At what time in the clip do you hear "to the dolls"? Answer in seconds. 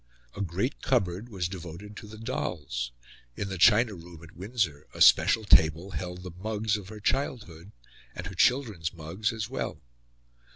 1.97-2.91